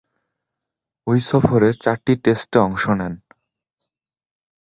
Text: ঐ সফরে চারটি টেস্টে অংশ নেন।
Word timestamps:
ঐ 1.07 1.13
সফরে 1.21 1.69
চারটি 1.83 2.13
টেস্টে 2.23 2.57
অংশ 2.59 2.83
নেন। 2.99 3.13